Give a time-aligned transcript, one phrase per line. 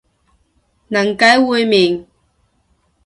[0.89, 2.05] 嫩雞煨麵